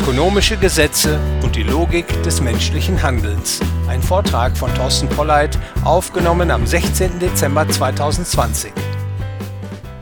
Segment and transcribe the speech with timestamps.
[0.00, 3.60] Ökonomische Gesetze und die Logik des menschlichen Handelns.
[3.88, 7.18] Ein Vortrag von Thorsten Polleit, aufgenommen am 16.
[7.18, 8.72] Dezember 2020.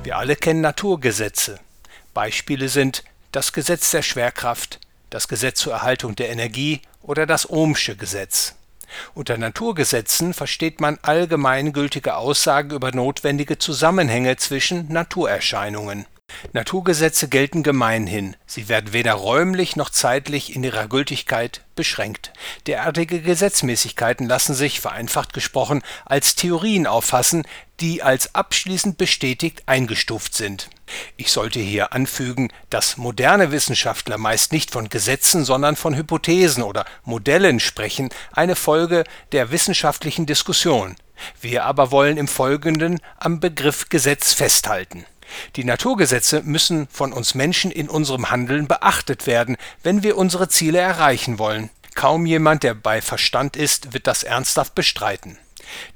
[0.05, 1.59] Wir alle kennen Naturgesetze.
[2.15, 4.81] Beispiele sind das Gesetz der Schwerkraft,
[5.11, 8.55] das Gesetz zur Erhaltung der Energie oder das Ohmsche Gesetz.
[9.15, 16.07] Unter Naturgesetzen versteht man allgemeingültige Aussagen über notwendige Zusammenhänge zwischen Naturerscheinungen.
[16.53, 22.33] Naturgesetze gelten gemeinhin, sie werden weder räumlich noch zeitlich in ihrer Gültigkeit beschränkt.
[22.67, 27.47] Derartige Gesetzmäßigkeiten lassen sich, vereinfacht gesprochen, als Theorien auffassen,
[27.81, 30.71] die als abschließend bestätigt eingestuft sind.
[31.17, 36.87] Ich sollte hier anfügen, dass moderne Wissenschaftler meist nicht von Gesetzen, sondern von Hypothesen oder
[37.05, 40.97] Modellen sprechen, eine Folge der wissenschaftlichen Diskussion.
[41.41, 45.05] Wir aber wollen im Folgenden am Begriff Gesetz festhalten
[45.57, 50.79] die Naturgesetze müssen von uns Menschen in unserem Handeln beachtet werden, wenn wir unsere Ziele
[50.79, 51.71] erreichen wollen.
[51.95, 55.39] Kaum jemand, der bei Verstand ist, wird das ernsthaft bestreiten.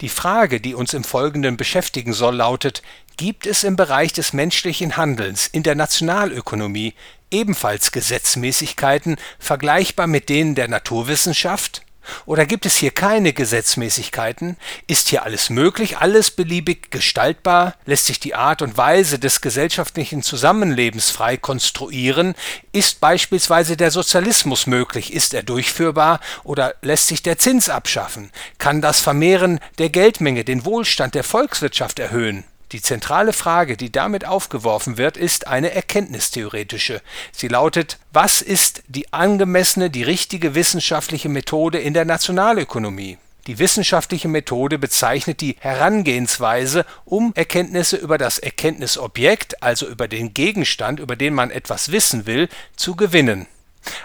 [0.01, 2.83] Die Frage, die uns im Folgenden beschäftigen soll, lautet,
[3.17, 6.95] gibt es im Bereich des menschlichen Handelns in der Nationalökonomie
[7.31, 11.83] ebenfalls Gesetzmäßigkeiten vergleichbar mit denen der Naturwissenschaft?
[12.27, 14.57] Oder gibt es hier keine Gesetzmäßigkeiten?
[14.87, 17.75] Ist hier alles möglich, alles beliebig gestaltbar?
[17.87, 22.35] Lässt sich die Art und Weise des gesellschaftlichen Zusammenlebens frei konstruieren?
[22.73, 25.13] Ist beispielsweise der Sozialismus möglich?
[25.13, 26.21] Ist er durchführbar?
[26.45, 28.31] Oder lässt sich der Zins abschaffen?
[28.59, 32.45] Kann das Vermehren der Geldmenge den Wohlstand der Volkswirtschaft erhöhen?
[32.73, 37.03] Die zentrale Frage, die damit aufgeworfen wird, ist eine erkenntnistheoretische.
[37.33, 43.19] Sie lautet, was ist die angemessene, die richtige wissenschaftliche Methode in der Nationalökonomie?
[43.49, 51.01] Die wissenschaftliche Methode bezeichnet die Herangehensweise, um Erkenntnisse über das Erkenntnisobjekt, also über den Gegenstand,
[51.01, 53.49] über den man etwas wissen will, zu gewinnen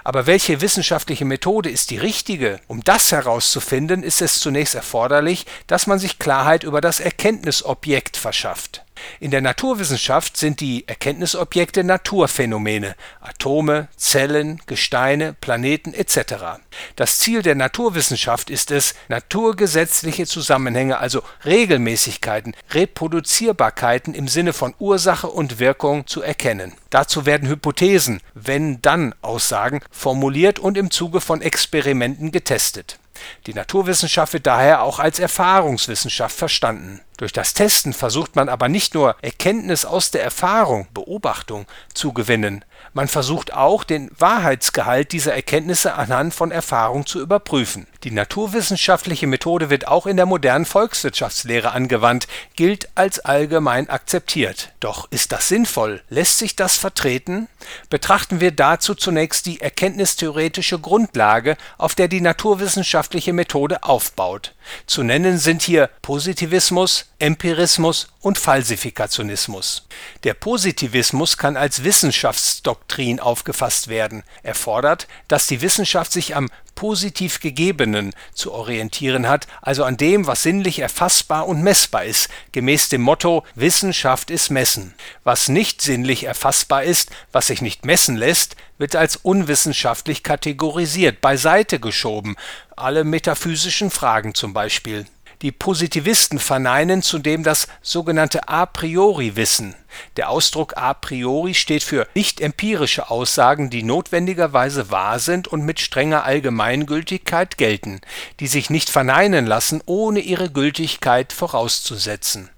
[0.04, 2.60] aber welche wissenschaftliche Methode ist die richtige?
[2.68, 8.85] Um das herauszufinden, ist es zunächst erforderlich, dass man sich Klarheit über das Erkenntnisobjekt verschafft
[9.20, 16.60] in der Naturwissenschaft sind die Erkenntnisobjekte Naturphänomene (Atome, Zellen, Gesteine, Planeten etc.).
[16.96, 25.28] Das Ziel der Naturwissenschaft ist es, naturgesetzliche Zusammenhänge, also Regelmäßigkeiten, Reproduzierbarkeiten im Sinne von Ursache
[25.28, 26.74] und Wirkung zu erkennen.
[26.90, 33.00] Dazu werden Hypothesen Wenn-Dann-Aussagen formuliert und im Zuge von Experimenten getestet
[33.48, 37.02] die Naturwissenschaft wird daher auch als Erfahrungswissenschaft verstanden.
[37.18, 42.66] Durch das Testen versucht man aber nicht nur Erkenntnis aus der Erfahrung (Beobachtung) zu gewinnen,
[42.94, 47.88] man versucht auch, den Wahrheitsgehalt dieser Erkenntnisse anhand von Erfahrung zu überprüfen.
[48.06, 54.72] Die naturwissenschaftliche Methode wird auch in der modernen Volkswirtschaftslehre angewandt, gilt als allgemein akzeptiert.
[54.80, 56.04] Doch ist das sinnvoll?
[56.10, 57.50] Lässt sich das vertreten?
[57.90, 64.54] Betrachten wir dazu zunächst die erkenntnistheoretische Grundlage, auf der die naturwissenschaftliche Methode aufbaut.
[64.86, 69.88] Zu nennen sind hier Positivismus, Empirismus und Falsifikationismus.
[70.26, 74.24] Der Positivismus kann als Wissenschaftsdoktrin aufgefasst werden.
[74.44, 80.28] Er fordert, dass die Wissenschaft sich am positiv Gegebenen zu orientieren hat, also an dem,
[80.28, 84.94] was sinnlich erfassbar und messbar ist, gemäß dem Motto Wissenschaft ist Messen.
[85.24, 91.80] Was nicht sinnlich erfassbar ist, was sich nicht messen lässt, wird als unwissenschaftlich kategorisiert, beiseite
[91.80, 92.36] geschoben,
[92.76, 95.06] alle metaphysischen Fragen zum Beispiel.
[95.42, 99.76] Die Positivisten verneinen zudem das sogenannte A-priori-Wissen.
[100.18, 106.24] Der Ausdruck a priori steht für nicht-empirische Aussagen, die notwendigerweise wahr sind und mit strenger
[106.24, 108.02] Allgemeingültigkeit gelten,
[108.40, 112.50] die sich nicht verneinen lassen, ohne ihre Gültigkeit vorauszusetzen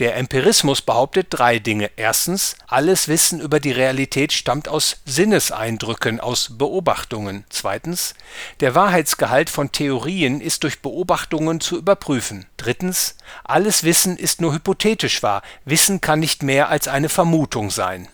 [0.00, 1.90] der Empirismus behauptet drei Dinge.
[1.96, 7.44] Erstens, alles Wissen über die Realität stammt aus Sinneseindrücken, aus Beobachtungen.
[7.48, 8.14] Zweitens,
[8.60, 12.46] der Wahrheitsgehalt von Theorien ist durch Beobachtungen zu überprüfen.
[12.56, 15.42] Drittens, alles Wissen ist nur hypothetisch wahr.
[15.64, 18.08] Wissen kann nicht mehr als eine Vermutung sein.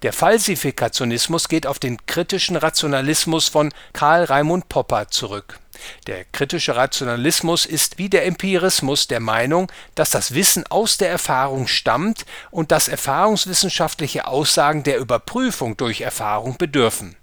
[0.00, 5.60] Der Falsifikationismus geht auf den kritischen Rationalismus von Karl Raimund Popper zurück
[6.06, 11.66] der kritische Rationalismus ist wie der Empirismus der Meinung, dass das Wissen aus der Erfahrung
[11.66, 17.16] stammt und dass erfahrungswissenschaftliche Aussagen der Überprüfung durch Erfahrung bedürfen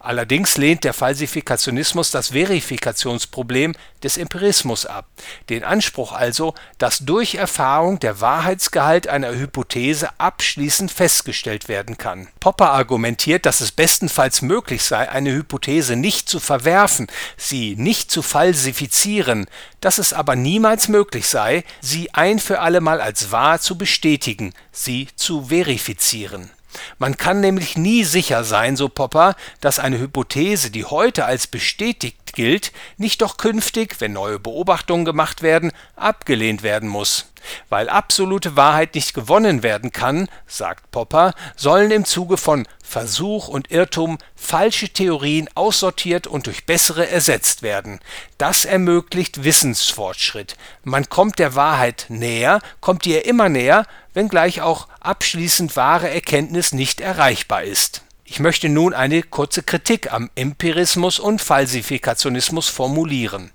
[0.00, 5.06] Allerdings lehnt der Falsifikationismus das Verifikationsproblem des Empirismus ab,
[5.48, 12.28] den Anspruch also, dass durch Erfahrung der Wahrheitsgehalt einer Hypothese abschließend festgestellt werden kann.
[12.40, 18.22] Popper argumentiert, dass es bestenfalls möglich sei, eine Hypothese nicht zu verwerfen, sie nicht zu
[18.22, 19.46] falsifizieren,
[19.80, 25.08] dass es aber niemals möglich sei, sie ein für allemal als wahr zu bestätigen, sie
[25.16, 26.50] zu verifizieren
[26.98, 32.34] Man kann nämlich nie sicher sein, so Popper, dass eine Hypothese, die heute als bestätigt
[32.34, 37.26] gilt, nicht doch künftig, wenn neue Beobachtungen gemacht werden, abgelehnt werden muss.
[37.68, 43.70] Weil absolute Wahrheit nicht gewonnen werden kann, sagt Popper, sollen im Zuge von Versuch und
[43.70, 48.00] Irrtum falsche Theorien aussortiert und durch bessere ersetzt werden.
[48.38, 50.56] Das ermöglicht Wissensfortschritt.
[50.84, 53.84] Man kommt der Wahrheit näher, kommt ihr immer näher,
[54.18, 58.02] wenngleich auch abschließend wahre Erkenntnis nicht erreichbar ist.
[58.24, 63.52] Ich möchte nun eine kurze Kritik am Empirismus und Falsifikationismus formulieren.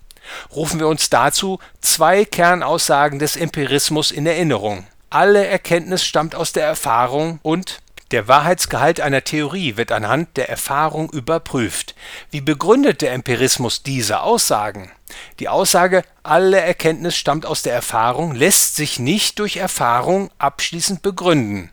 [0.55, 4.87] Rufen wir uns dazu zwei Kernaussagen des Empirismus in Erinnerung.
[5.09, 7.79] Alle Erkenntnis stammt aus der Erfahrung und
[8.13, 11.95] der Wahrheitsgehalt einer Theorie wird anhand der Erfahrung überprüft.
[12.29, 14.91] Wie begründet der Empirismus diese Aussagen?
[15.39, 21.71] Die Aussage, alle Erkenntnis stammt aus der Erfahrung, lässt sich nicht durch Erfahrung abschließend begründen.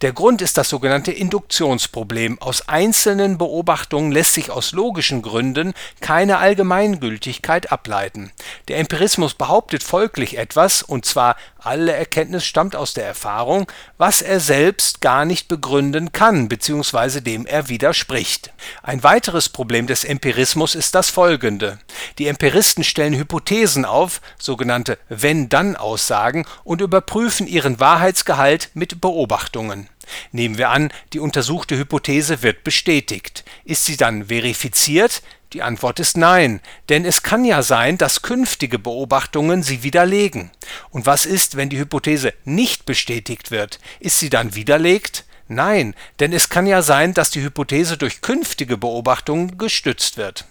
[0.00, 2.40] Der Grund ist das sogenannte Induktionsproblem.
[2.40, 8.32] Aus einzelnen Beobachtungen lässt sich aus logischen Gründen keine Allgemeingültigkeit ableiten.
[8.68, 14.40] Der Empirismus behauptet folglich etwas, und zwar alle Erkenntnis stammt aus der Erfahrung, was er
[14.40, 17.20] selbst gar nicht begründen kann bzw.
[17.20, 18.52] dem er widerspricht.
[18.82, 21.78] Ein weiteres Problem des Empirismus ist das folgende.
[22.18, 29.88] Die Empiristen stellen Hypothesen auf, sogenannte Wenn-Dann-Aussagen, und überprüfen ihren Wahrheitsgehalt mit Beobachtungen.
[30.32, 33.44] Nehmen wir an, die untersuchte Hypothese wird bestätigt.
[33.64, 35.22] Ist sie dann verifiziert?
[35.52, 40.52] Die Antwort ist nein, denn es kann ja sein, dass künftige Beobachtungen sie widerlegen.
[40.90, 43.80] Und was ist, wenn die Hypothese nicht bestätigt wird?
[43.98, 45.24] Ist sie dann widerlegt?
[45.48, 50.44] Nein, denn es kann ja sein, dass die Hypothese durch künftige Beobachtungen gestützt wird.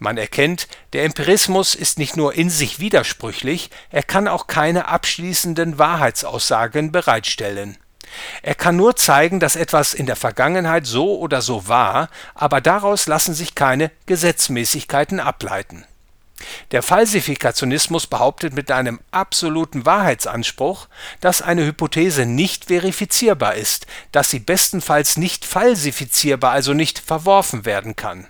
[0.00, 5.78] Man erkennt, der Empirismus ist nicht nur in sich widersprüchlich, er kann auch keine abschließenden
[5.78, 7.78] Wahrheitsaussagen bereitstellen.
[8.42, 13.06] Er kann nur zeigen, dass etwas in der Vergangenheit so oder so war, aber daraus
[13.06, 15.84] lassen sich keine Gesetzmäßigkeiten ableiten.
[16.70, 20.88] Der Falsifikationismus behauptet mit einem absoluten Wahrheitsanspruch,
[21.20, 27.96] dass eine Hypothese nicht verifizierbar ist, dass sie bestenfalls nicht falsifizierbar, also nicht verworfen werden
[27.96, 28.26] kann.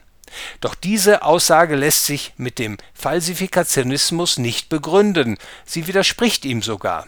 [0.60, 7.06] Doch diese Aussage lässt sich mit dem Falsifikationismus nicht begründen, sie widerspricht ihm sogar.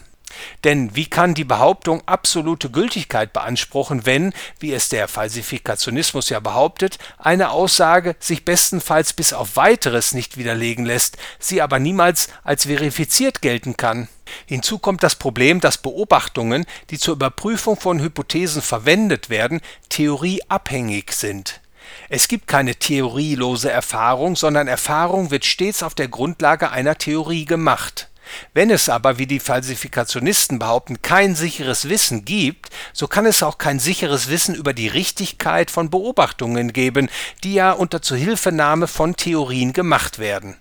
[0.64, 6.99] Denn wie kann die Behauptung absolute Gültigkeit beanspruchen, wenn, wie es der Falsifikationismus ja behauptet,
[7.19, 13.43] eine Aussage sich bestenfalls bis auf weiteres nicht widerlegen lässt, sie aber niemals als verifiziert
[13.43, 14.08] gelten kann?
[14.46, 21.61] Hinzu kommt das Problem, dass Beobachtungen, die zur Überprüfung von Hypothesen verwendet werden, theorieabhängig sind.
[22.08, 28.08] Es gibt keine theorielose Erfahrung, sondern Erfahrung wird stets auf der Grundlage einer Theorie gemacht.
[28.55, 33.58] Wenn es aber, wie die Falsifikationisten behaupten, kein sicheres Wissen gibt, so kann es auch
[33.58, 37.08] kein sicheres Wissen über die Richtigkeit von Beobachtungen geben,
[37.44, 40.56] die ja unter Zuhilfenahme von Theorien gemacht werden.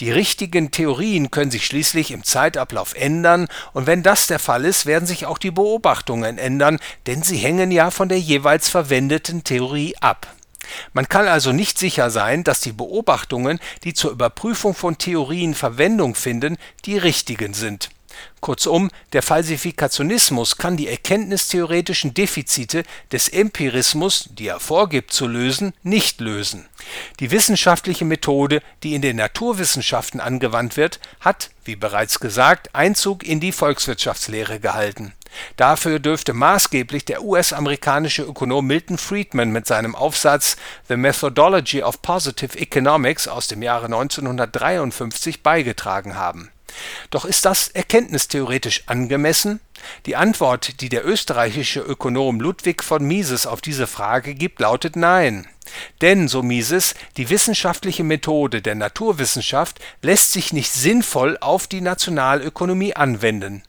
[0.00, 4.86] Die richtigen Theorien können sich schließlich im Zeitablauf ändern, und wenn das der Fall ist,
[4.86, 9.94] werden sich auch die Beobachtungen ändern, denn sie hängen ja von der jeweils verwendeten Theorie
[10.00, 10.26] ab.
[10.92, 16.14] Man kann also nicht sicher sein, dass die Beobachtungen, die zur Überprüfung von Theorien Verwendung
[16.14, 17.90] finden, die richtigen sind.
[18.40, 26.20] Kurzum, der Falsifikationismus kann die erkenntnistheoretischen Defizite des Empirismus, die er vorgibt zu lösen, nicht
[26.20, 26.66] lösen.
[27.20, 33.40] Die wissenschaftliche Methode, die in den Naturwissenschaften angewandt wird, hat, wie bereits gesagt, Einzug in
[33.40, 35.12] die Volkswirtschaftslehre gehalten.
[35.56, 40.56] Dafür dürfte maßgeblich der US-amerikanische Ökonom Milton Friedman mit seinem Aufsatz
[40.88, 46.50] The Methodology of Positive Economics aus dem Jahre 1953 beigetragen haben.
[47.10, 49.60] Doch ist das erkenntnistheoretisch angemessen?
[50.06, 55.48] Die Antwort, die der österreichische Ökonom Ludwig von Mises auf diese Frage gibt, lautet Nein.
[56.00, 62.94] Denn, so Mises, die wissenschaftliche Methode der Naturwissenschaft lässt sich nicht sinnvoll auf die Nationalökonomie
[62.94, 63.62] anwenden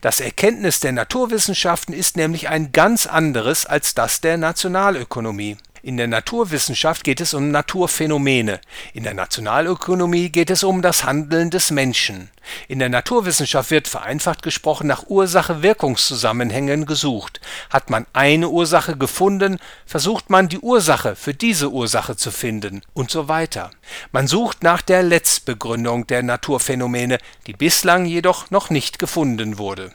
[0.00, 5.56] das Erkenntnis der Naturwissenschaften ist nämlich ein ganz anderes als das der Nationalökonomie.
[5.86, 8.60] In der Naturwissenschaft geht es um Naturphänomene,
[8.92, 12.28] in der Nationalökonomie geht es um das Handeln des Menschen.
[12.66, 17.40] In der Naturwissenschaft wird vereinfacht gesprochen nach Ursache-Wirkungszusammenhängen gesucht.
[17.70, 23.12] Hat man eine Ursache gefunden, versucht man die Ursache für diese Ursache zu finden und
[23.12, 23.70] so weiter.
[24.10, 29.92] Man sucht nach der Letztbegründung der Naturphänomene, die bislang jedoch noch nicht gefunden wurde.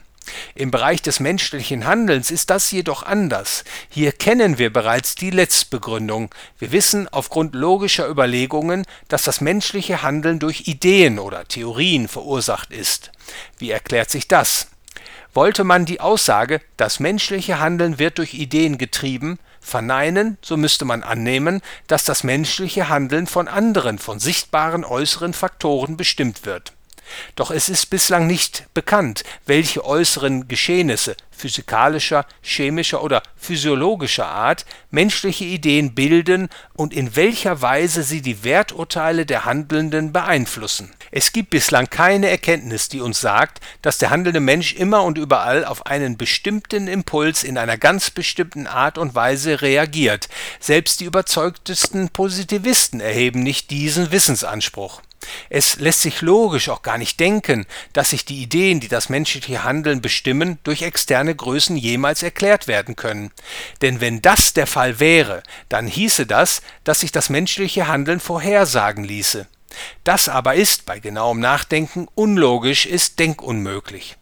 [0.54, 3.64] Im Bereich des menschlichen Handelns ist das jedoch anders.
[3.90, 6.34] Hier kennen wir bereits die Letztbegründung.
[6.60, 13.12] Wir wissen aufgrund logischer Überlegungen, dass das menschliche Handeln durch Ideen oder Theorien verursacht ist.
[13.58, 14.68] Wie erklärt sich das?
[15.34, 21.04] Wollte man die Aussage, das menschliche Handeln wird durch Ideen getrieben, verneinen, so müsste man
[21.04, 26.74] annehmen, dass das menschliche Handeln von anderen, von sichtbaren äußeren Faktoren bestimmt wird
[27.36, 35.46] doch es ist bislang nicht bekannt, welche äußeren Geschehnisse physikalischer, chemischer oder physiologischer Art menschliche
[35.46, 40.94] Ideen bilden und in welcher Weise sie die Werturteile der Handelnden beeinflussen.
[41.10, 45.66] Es gibt bislang keine Erkenntnis, die uns sagt, dass der handelnde Mensch immer und überall
[45.66, 50.30] auf einen bestimmten Impuls in einer ganz bestimmten Art und Weise reagiert.
[50.60, 55.02] Selbst die überzeugtesten Positivisten erheben nicht diesen Wissensanspruch.
[55.50, 59.64] Es lässt sich logisch auch gar nicht denken, dass sich die Ideen, die das menschliche
[59.64, 63.32] Handeln bestimmen, durch externe Größen jemals erklärt werden können.
[63.82, 69.04] Denn wenn das der Fall wäre, dann hieße das, dass sich das menschliche Handeln vorhersagen
[69.04, 69.48] ließe.
[70.04, 74.18] Das aber ist bei genauem Nachdenken unlogisch, ist denkunmöglich.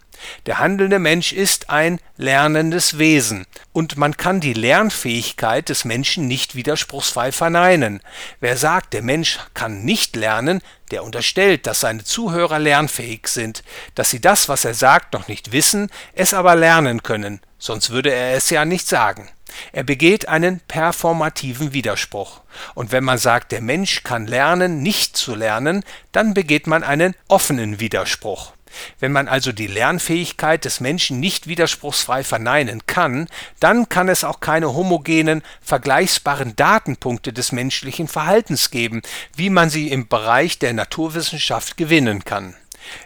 [0.46, 6.56] Der handelnde Mensch ist ein lernendes Wesen, und man kann die Lernfähigkeit des Menschen nicht
[6.56, 8.02] widerspruchsfrei verneinen.
[8.40, 10.62] Wer sagt, der Mensch kann nicht lernen,
[10.92, 13.64] der unterstellt, dass seine Zuhörer lernfähig sind,
[13.96, 18.12] dass sie das, was er sagt, noch nicht wissen, es aber lernen können, sonst würde
[18.12, 19.30] er es ja nicht sagen.
[19.72, 22.42] Er begeht einen performativen Widerspruch.
[22.76, 27.16] Und wenn man sagt, der Mensch kann lernen, nicht zu lernen, dann begeht man einen
[27.28, 28.54] offenen Widerspruch.
[29.00, 33.28] Wenn man also die Lernfähigkeit des Menschen nicht widerspruchsfrei verneinen kann,
[33.60, 39.02] dann kann es auch keine homogenen, vergleichbaren Datenpunkte des menschlichen Verhaltens geben,
[39.36, 42.56] wie man sie im Bereich der Naturwissenschaft gewinnen kann.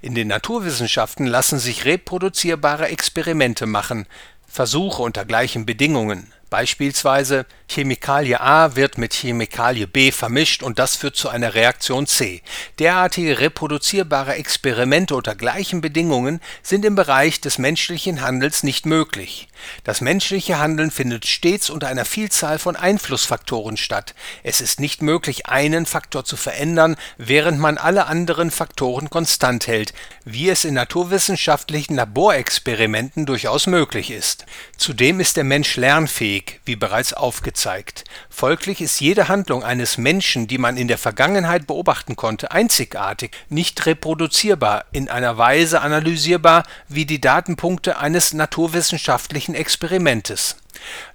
[0.02, 4.06] In den Naturwissenschaften lassen sich reproduzierbare Experimente machen,
[4.48, 11.16] Versuche unter gleichen Bedingungen Beispielsweise Chemikalie A wird mit Chemikalie B vermischt und das führt
[11.16, 12.44] zu einer Reaktion C.
[12.78, 19.48] Derartige reproduzierbare Experimente unter gleichen Bedingungen sind im Bereich des menschlichen Handels nicht möglich.
[19.84, 24.14] Das menschliche Handeln findet stets unter einer Vielzahl von Einflussfaktoren statt.
[24.44, 29.94] Es ist nicht möglich, einen Faktor zu verändern, während man alle anderen Faktoren konstant hält,
[30.26, 34.46] wie es in naturwissenschaftlichen Laborexperimenten durchaus möglich ist.
[34.78, 38.04] Zudem ist der Mensch lernfähig Weg, wie bereits aufgezeigt.
[38.30, 43.86] Folglich ist jede Handlung eines Menschen, die man in der Vergangenheit beobachten konnte, einzigartig, nicht
[43.86, 50.58] reproduzierbar, in einer Weise analysierbar wie die Datenpunkte eines naturwissenschaftlichen Experimentes.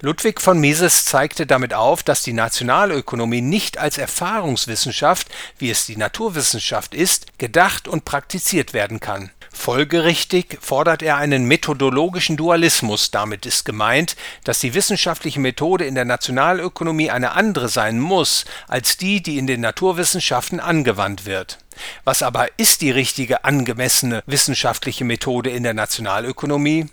[0.01, 5.27] Ludwig von Mises zeigte damit auf, dass die Nationalökonomie nicht als Erfahrungswissenschaft,
[5.59, 12.37] wie es die Naturwissenschaft ist, gedacht und praktiziert werden kann Folgerichtig fordert er einen methodologischen
[12.37, 18.45] Dualismus, damit ist gemeint, dass die wissenschaftliche Methode in der Nationalökonomie eine andere sein muss
[18.67, 21.57] als die, die in den Naturwissenschaften angewandt wird.
[22.03, 26.87] Was aber ist die richtige angemessene wissenschaftliche Methode in der Nationalökonomie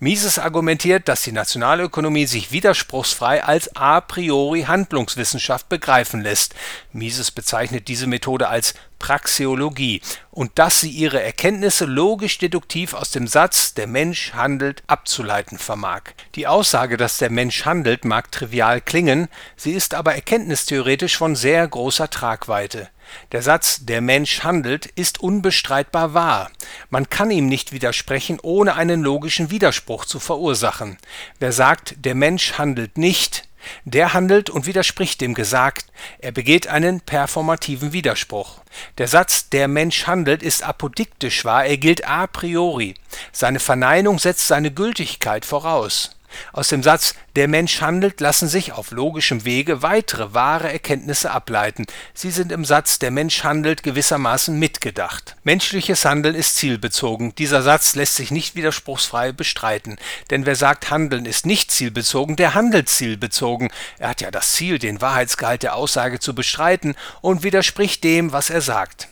[0.00, 6.54] Mises argumentiert, dass die Nationalökonomie sich widerspruchsfrei als a priori Handlungswissenschaft begreifen lässt.
[6.92, 13.74] Mises bezeichnet diese Methode als Praxeologie und dass sie ihre Erkenntnisse logisch-deduktiv aus dem Satz
[13.74, 16.02] Der Mensch handelt abzuleiten vermag.
[16.34, 21.66] Die Aussage, dass der Mensch handelt, mag trivial klingen, sie ist aber erkenntnistheoretisch von sehr
[21.66, 22.88] großer Tragweite.
[23.32, 26.50] Der Satz Der Mensch handelt ist unbestreitbar wahr.
[26.90, 30.98] Man kann ihm nicht widersprechen, ohne einen logischen Widerspruch zu verursachen.
[31.38, 33.48] Wer sagt Der Mensch handelt nicht,
[33.84, 35.86] der handelt und widerspricht dem Gesagt,
[36.20, 38.60] er begeht einen performativen Widerspruch.
[38.98, 42.94] Der Satz Der Mensch handelt ist apodiktisch wahr, er gilt a priori.
[43.32, 46.17] Seine Verneinung setzt seine Gültigkeit voraus
[46.52, 51.86] aus dem Satz Der Mensch handelt lassen sich auf logischem Wege weitere wahre Erkenntnisse ableiten.
[52.14, 55.36] Sie sind im Satz Der Mensch handelt gewissermaßen mitgedacht.
[55.44, 57.34] Menschliches Handeln ist zielbezogen.
[57.36, 59.96] Dieser Satz lässt sich nicht widerspruchsfrei bestreiten.
[60.30, 63.70] Denn wer sagt, Handeln ist nicht zielbezogen, der handelt zielbezogen.
[63.98, 68.50] Er hat ja das Ziel, den Wahrheitsgehalt der Aussage zu bestreiten und widerspricht dem, was
[68.50, 69.08] er sagt.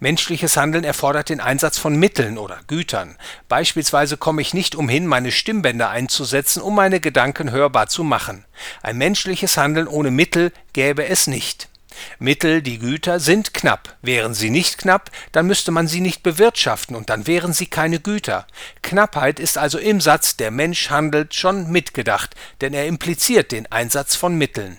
[0.00, 3.16] Menschliches Handeln erfordert den Einsatz von Mitteln oder Gütern.
[3.48, 8.44] Beispielsweise komme ich nicht umhin, meine Stimmbänder einzusetzen, um meine Gedanken hörbar zu machen.
[8.82, 11.68] Ein menschliches Handeln ohne Mittel gäbe es nicht.
[12.18, 13.96] Mittel, die Güter, sind knapp.
[14.02, 18.00] Wären sie nicht knapp, dann müsste man sie nicht bewirtschaften und dann wären sie keine
[18.00, 18.46] Güter.
[18.82, 24.14] Knappheit ist also im Satz der Mensch handelt schon mitgedacht, denn er impliziert den Einsatz
[24.14, 24.78] von Mitteln.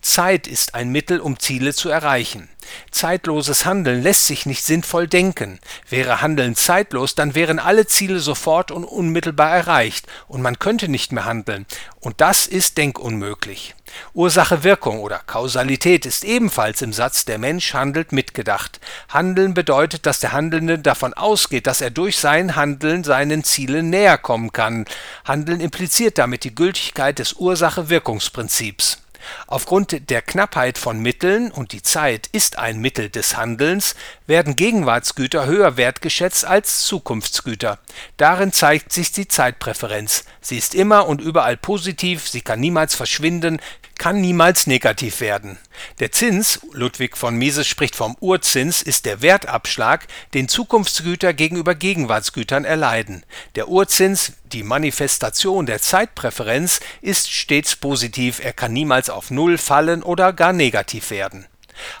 [0.00, 2.48] Zeit ist ein Mittel, um Ziele zu erreichen.
[2.90, 5.60] Zeitloses Handeln lässt sich nicht sinnvoll denken.
[5.88, 11.12] Wäre Handeln zeitlos, dann wären alle Ziele sofort und unmittelbar erreicht und man könnte nicht
[11.12, 11.66] mehr handeln.
[12.00, 13.74] Und das ist denkunmöglich.
[14.12, 18.80] Ursache-Wirkung oder Kausalität ist ebenfalls im Satz Der Mensch handelt mitgedacht.
[19.08, 24.18] Handeln bedeutet, dass der Handelnde davon ausgeht, dass er durch sein Handeln seinen Zielen näher
[24.18, 24.84] kommen kann.
[25.24, 29.03] Handeln impliziert damit die Gültigkeit des Ursache-Wirkungsprinzips.
[29.46, 33.94] Aufgrund der Knappheit von Mitteln und die Zeit ist ein Mittel des Handelns,
[34.26, 37.78] werden Gegenwartsgüter höher wertgeschätzt als Zukunftsgüter.
[38.16, 40.24] Darin zeigt sich die Zeitpräferenz.
[40.40, 43.60] Sie ist immer und überall positiv, sie kann niemals verschwinden,
[44.04, 45.56] kann niemals negativ werden.
[45.98, 52.66] Der Zins, Ludwig von Mises spricht vom Urzins, ist der Wertabschlag, den Zukunftsgüter gegenüber Gegenwartsgütern
[52.66, 53.24] erleiden.
[53.54, 60.02] Der Urzins, die Manifestation der Zeitpräferenz, ist stets positiv, er kann niemals auf Null fallen
[60.02, 61.46] oder gar negativ werden.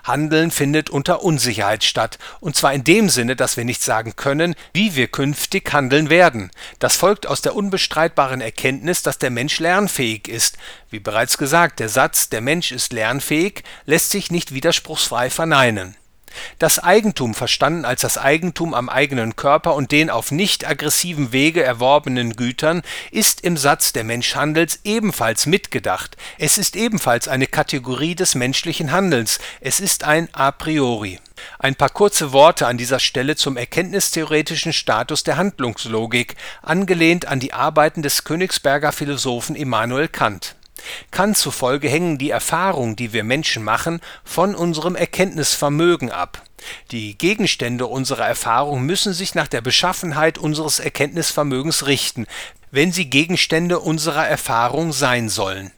[0.04, 4.54] Handeln findet unter Unsicherheit statt, und zwar in dem Sinne, dass wir nicht sagen können,
[4.72, 6.50] wie wir künftig handeln werden.
[6.78, 10.56] Das folgt aus der unbestreitbaren Erkenntnis, dass der Mensch lernfähig ist.
[10.90, 15.96] Wie bereits gesagt, der Satz Der Mensch ist lernfähig lässt sich nicht widerspruchsfrei verneinen
[16.58, 21.62] das Eigentum verstanden als das Eigentum am eigenen Körper und den auf nicht aggressivem Wege
[21.62, 26.16] erworbenen Gütern ist im Satz Der Mensch handelt ebenfalls mitgedacht.
[26.38, 29.38] Es ist ebenfalls eine Kategorie des menschlichen Handelns.
[29.60, 31.18] Es ist ein a priori.
[31.58, 37.52] Ein paar kurze Worte an dieser Stelle zum erkenntnistheoretischen Status der Handlungslogik, angelehnt an die
[37.52, 40.56] Arbeiten des Königsberger Philosophen Immanuel Kant
[41.10, 46.42] Kant zufolge hängen die Erfahrungen, die wir Menschen machen, von unserem Erkenntnisvermögen ab.
[46.90, 52.26] Die Gegenstände unserer Erfahrung müssen sich nach der Beschaffenheit unseres Erkenntnisvermögens richten,
[52.70, 55.73] wenn sie Gegenstände unserer Erfahrung sein sollen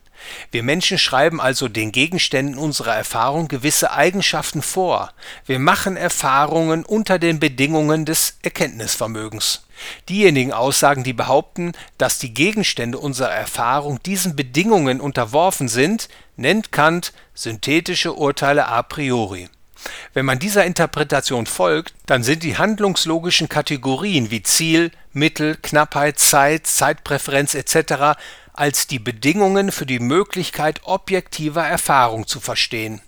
[0.50, 5.12] wir Menschen schreiben also den Gegenständen unserer Erfahrung gewisse Eigenschaften vor.
[5.44, 9.66] Wir machen Erfahrungen unter den Bedingungen des Erkenntnisvermögens.
[10.08, 17.12] Diejenigen Aussagen, die behaupten, dass die Gegenstände unserer Erfahrung diesen Bedingungen unterworfen sind, nennt Kant
[17.34, 19.48] synthetische Urteile a priori.
[20.14, 26.66] Wenn man dieser Interpretation folgt, dann sind die handlungslogischen Kategorien wie Ziel, Mittel, Knappheit, Zeit,
[26.66, 28.16] Zeitpräferenz etc
[28.56, 33.00] als die Bedingungen für die Möglichkeit objektiver Erfahrung zu verstehen.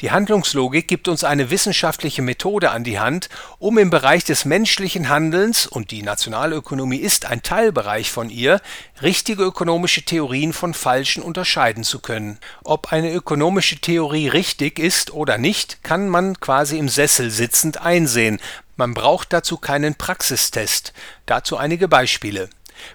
[0.00, 5.08] Die Handlungslogik gibt uns eine wissenschaftliche Methode an die Hand, um im Bereich des menschlichen
[5.08, 8.60] Handelns, und die Nationalökonomie ist ein Teilbereich von ihr,
[9.02, 12.38] richtige ökonomische Theorien von falschen unterscheiden zu können.
[12.62, 18.40] Ob eine ökonomische Theorie richtig ist oder nicht, kann man quasi im Sessel sitzend einsehen.
[18.76, 20.92] Man braucht dazu keinen Praxistest.
[21.26, 22.48] Dazu einige Beispiele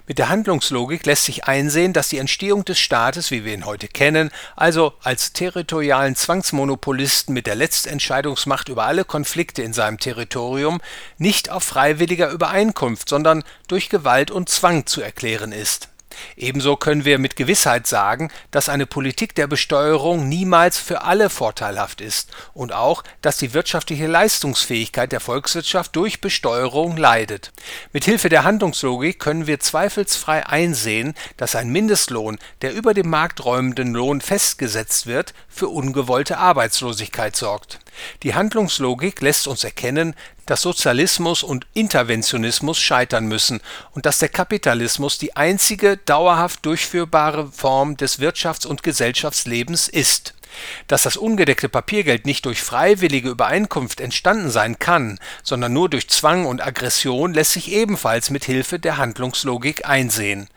[0.06, 3.88] mit der Handlungslogik lässt sich einsehen, dass die Entstehung des Staates, wie wir ihn heute
[3.88, 10.80] kennen, also als territorialen Zwangsmonopolisten mit der Letztentscheidungsmacht über alle Konflikte in seinem Territorium,
[11.18, 15.90] nicht auf freiwilliger Übereinkunft, sondern durch Gewalt und Zwang zu erklären ist
[16.36, 22.00] Ebenso können wir mit Gewissheit sagen, dass eine Politik der Besteuerung niemals für alle vorteilhaft
[22.00, 27.52] ist und auch, dass die wirtschaftliche Leistungsfähigkeit der Volkswirtschaft durch Besteuerung leidet.
[27.92, 33.94] Mit Hilfe der Handlungslogik können wir zweifelsfrei einsehen, dass ein Mindestlohn, der über dem markträumenden
[33.94, 37.80] Lohn festgesetzt wird, für ungewollte Arbeitslosigkeit sorgt.
[38.22, 40.14] Die Handlungslogik lässt uns erkennen,
[40.50, 43.60] dass Sozialismus und Interventionismus scheitern müssen
[43.92, 50.34] und dass der Kapitalismus die einzige dauerhaft durchführbare Form des Wirtschafts und Gesellschaftslebens ist
[50.86, 56.46] dass das ungedeckte Papiergeld nicht durch freiwillige Übereinkunft entstanden sein kann, sondern nur durch Zwang
[56.46, 60.48] und Aggression, lässt sich ebenfalls mit Hilfe der Handlungslogik einsehen.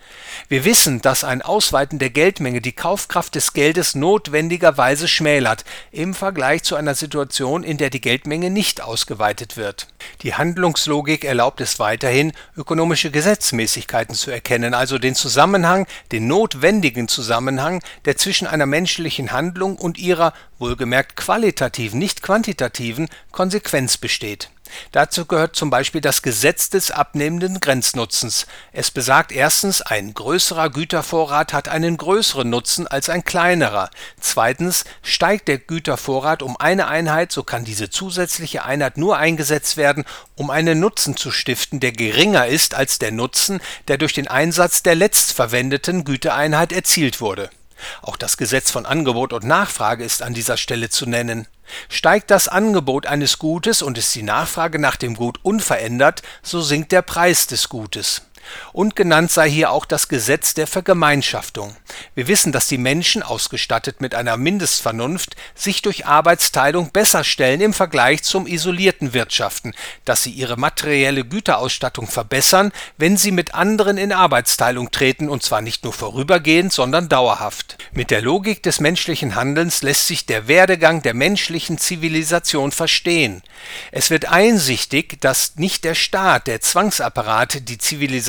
[0.48, 6.64] Wir wissen, dass ein Ausweiten der Geldmenge die Kaufkraft des Geldes notwendigerweise schmälert, im Vergleich
[6.64, 9.88] zu einer Situation, in der die Geldmenge nicht ausgeweitet wird.
[10.22, 17.82] Die Handlungslogik erlaubt es weiterhin, ökonomische Gesetzmäßigkeiten zu erkennen, also den Zusammenhang, den notwendigen Zusammenhang,
[18.06, 24.50] der zwischen einer menschlichen Handlung und ihrer wohlgemerkt qualitativen, nicht quantitativen Konsequenz besteht.
[24.92, 28.48] Dazu gehört zum Beispiel das Gesetz des abnehmenden Grenznutzens.
[28.72, 33.90] Es besagt erstens, ein größerer Gütervorrat hat einen größeren Nutzen als ein kleinerer.
[34.20, 40.06] Zweitens, steigt der Gütervorrat um eine Einheit, so kann diese zusätzliche Einheit nur eingesetzt werden,
[40.36, 44.82] um einen Nutzen zu stiften, der geringer ist als der Nutzen, der durch den Einsatz
[44.82, 47.50] der letztverwendeten Gütereinheit erzielt wurde
[48.02, 51.48] auch das Gesetz von Angebot und Nachfrage ist an dieser Stelle zu nennen.
[51.90, 56.92] Steigt das Angebot eines Gutes und ist die Nachfrage nach dem Gut unverändert, so sinkt
[56.92, 58.24] der Preis des Gutes.
[58.72, 61.76] Und genannt sei hier auch das Gesetz der Vergemeinschaftung.
[62.16, 67.74] Wir wissen, dass die Menschen, ausgestattet mit einer Mindestvernunft, sich durch Arbeitsteilung besser stellen im
[67.74, 69.74] Vergleich zum isolierten Wirtschaften,
[70.06, 75.62] dass sie ihre materielle Güterausstattung verbessern, wenn sie mit anderen in Arbeitsteilung treten, und zwar
[75.62, 77.78] nicht nur vorübergehend, sondern dauerhaft.
[77.92, 83.44] Mit der Logik des menschlichen Handelns lässt sich der Werdegang der menschlichen Zivilisation verstehen.
[83.92, 87.78] Es wird einsichtig, dass nicht der Staat, der Zwangsapparate die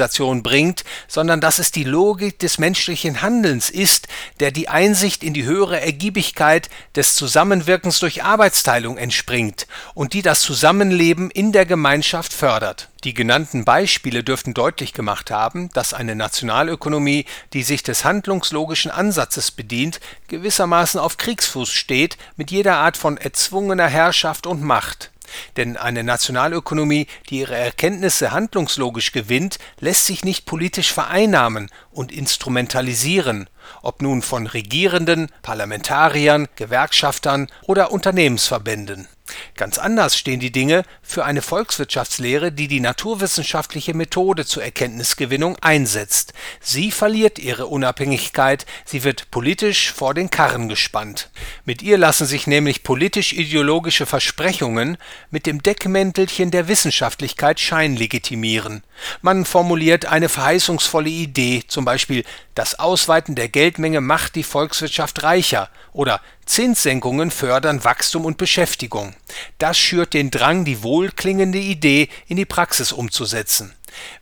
[0.05, 4.09] Zivilisation bringt, sondern dass es die Logik des menschlichen Handelns ist,
[4.40, 10.40] der die Einsicht in die höhere Ergiebigkeit des Zusammenwirkens durch Arbeitsteilung entspringt und die das
[10.40, 12.90] Zusammenleben in der Gemeinschaft fördert.
[13.05, 19.51] Die genannten Beispiele dürften deutlich gemacht haben, dass eine Nationalökonomie, die sich des handlungslogischen Ansatzes
[19.51, 25.11] bedient, gewissermaßen auf Kriegsfuß steht mit jeder Art von erzwungener Herrschaft und Macht
[25.57, 33.49] denn eine Nationalökonomie, die ihre Erkenntnisse handlungslogisch gewinnt, lässt sich nicht politisch vereinnahmen und instrumentalisieren,
[33.83, 39.09] ob nun von Regierenden, Parlamentariern, Gewerkschaftern oder Unternehmensverbänden
[39.57, 46.33] Ganz anders stehen die Dinge für eine Volkswirtschaftslehre, die die naturwissenschaftliche Methode zur Erkenntnisgewinnung einsetzt.
[46.61, 51.31] Sie verliert ihre Unabhängigkeit, sie wird politisch vor den Karren gespannt.
[51.64, 54.97] Mit ihr lassen sich nämlich politisch-ideologische Versprechungen
[55.31, 58.83] mit dem Deckmäntelchen der Wissenschaftlichkeit scheinlegitimieren.
[59.23, 65.71] Man formuliert eine verheißungsvolle Idee, zum Beispiel das Ausweiten der Geldmenge macht die Volkswirtschaft reicher
[65.93, 69.15] oder Zinssenkungen fördern Wachstum und Beschäftigung.
[69.59, 73.75] Das schürt den Drang, die wohlklingende Idee in die Praxis umzusetzen.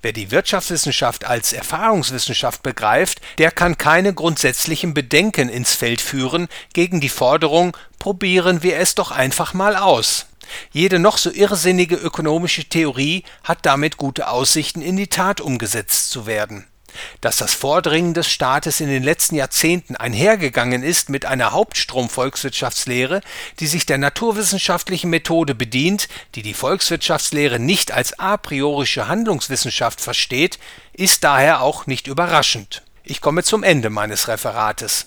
[0.03, 7.01] Wer die Wirtschaftswissenschaft als Erfahrungswissenschaft begreift, der kann keine grundsätzlichen Bedenken ins Feld führen gegen
[7.01, 10.27] die Forderung, probieren wir es doch einfach mal aus.
[10.71, 16.27] Jede noch so irrsinnige ökonomische Theorie hat damit gute Aussichten, in die Tat umgesetzt zu
[16.27, 16.67] werden.
[17.21, 23.23] Dass das Vordringen des Staates in den letzten Jahrzehnten einhergegangen ist mit einer Hauptstrom-Volkswirtschaftslehre,
[23.61, 30.59] die sich der naturwissenschaftlichen Methode bedient, die die Volkswirtschaftslehre nicht als a priorische Handlungswissenschaft versteht,
[30.93, 32.83] ist daher auch nicht überraschend.
[33.05, 35.07] Ich komme zum Ende meines Referates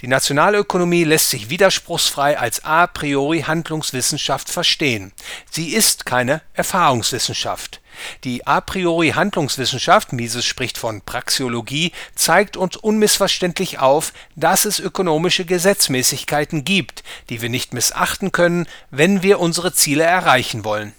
[0.00, 5.12] die Nationalökonomie lässt sich widerspruchsfrei als a priori Handlungswissenschaft verstehen.
[5.50, 7.80] Sie ist keine Erfahrungswissenschaft.
[8.24, 15.44] Die a priori Handlungswissenschaft, Mises spricht von Praxiologie, zeigt uns unmissverständlich auf, dass es ökonomische
[15.44, 20.92] Gesetzmäßigkeiten gibt, die wir nicht missachten können, wenn wir unsere Ziele erreichen wollen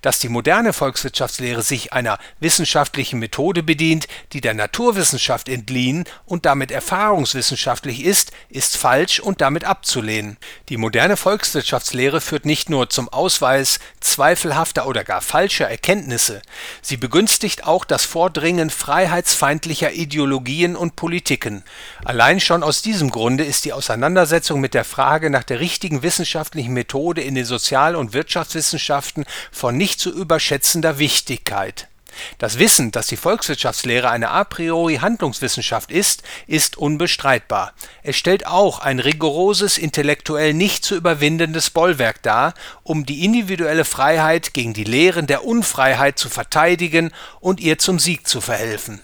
[0.00, 6.70] dass die moderne Volkswirtschaftslehre sich einer wissenschaftlichen Methode bedient, die der Naturwissenschaft entliehen und damit
[6.70, 10.36] erfahrungswissenschaftlich ist, ist falsch und damit abzulehnen.
[10.68, 16.42] Die moderne Volkswirtschaftslehre führt nicht nur zum Ausweis zweifelhafter oder gar falscher Erkenntnisse,
[16.80, 21.62] sie begünstigt auch das Vordringen freiheitsfeindlicher Ideologien und Politiken.
[22.04, 26.72] Allein schon aus diesem Grunde ist die Auseinandersetzung mit der Frage nach der richtigen wissenschaftlichen
[26.72, 31.88] Methode in den Sozial- und Wirtschaftswissenschaften von von nicht zu überschätzender Wichtigkeit.
[32.36, 37.72] Das Wissen, dass die Volkswirtschaftslehre eine a priori Handlungswissenschaft ist, ist unbestreitbar.
[38.02, 44.52] Es stellt auch ein rigoroses, intellektuell nicht zu überwindendes Bollwerk dar, um die individuelle Freiheit
[44.52, 49.00] gegen die Lehren der Unfreiheit zu verteidigen und ihr zum Sieg zu verhelfen.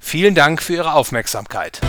[0.00, 1.80] Vielen Dank für Ihre Aufmerksamkeit.